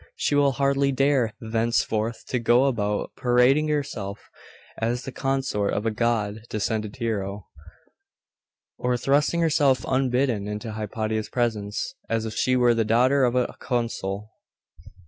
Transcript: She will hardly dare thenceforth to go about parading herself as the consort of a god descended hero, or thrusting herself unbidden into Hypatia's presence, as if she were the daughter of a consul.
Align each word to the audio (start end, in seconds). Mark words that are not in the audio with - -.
She 0.15 0.33
will 0.33 0.53
hardly 0.53 0.91
dare 0.91 1.35
thenceforth 1.39 2.25
to 2.29 2.39
go 2.39 2.65
about 2.65 3.11
parading 3.15 3.67
herself 3.67 4.31
as 4.79 5.03
the 5.03 5.11
consort 5.11 5.73
of 5.75 5.85
a 5.85 5.91
god 5.91 6.41
descended 6.49 6.95
hero, 6.95 7.45
or 8.79 8.97
thrusting 8.97 9.41
herself 9.41 9.85
unbidden 9.87 10.47
into 10.47 10.71
Hypatia's 10.71 11.29
presence, 11.29 11.93
as 12.09 12.25
if 12.25 12.33
she 12.33 12.55
were 12.55 12.73
the 12.73 12.83
daughter 12.83 13.23
of 13.23 13.35
a 13.35 13.55
consul. 13.59 14.31